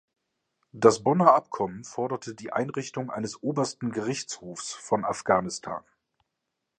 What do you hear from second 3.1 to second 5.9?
eines Obersten Gerichtshofs von Afghanistan.